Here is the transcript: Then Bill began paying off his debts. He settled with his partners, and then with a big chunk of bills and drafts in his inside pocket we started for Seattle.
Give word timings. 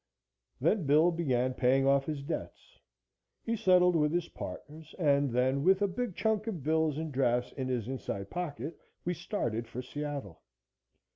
Then 0.59 0.87
Bill 0.87 1.11
began 1.11 1.53
paying 1.53 1.85
off 1.85 2.05
his 2.07 2.23
debts. 2.23 2.79
He 3.43 3.55
settled 3.55 3.95
with 3.95 4.11
his 4.11 4.29
partners, 4.29 4.95
and 4.97 5.29
then 5.29 5.63
with 5.63 5.79
a 5.83 5.87
big 5.87 6.15
chunk 6.15 6.47
of 6.47 6.63
bills 6.63 6.97
and 6.97 7.11
drafts 7.11 7.51
in 7.51 7.67
his 7.67 7.87
inside 7.87 8.31
pocket 8.31 8.79
we 9.05 9.13
started 9.13 9.67
for 9.67 9.83
Seattle. 9.83 10.41